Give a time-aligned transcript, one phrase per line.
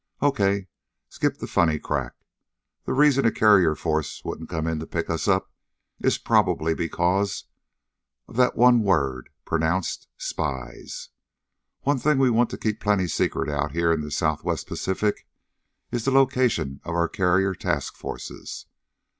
[0.19, 0.65] Okay,
[1.09, 2.15] skip the funny crack.
[2.85, 5.51] The reason a carrier force wouldn't come in to pick us up
[5.99, 7.43] is probably because
[8.27, 11.09] of that one word pronounced spies!
[11.81, 15.27] One thing we want to keep plenty secret out here in the Southwest Pacific
[15.91, 18.65] is the location of our carrier task forces.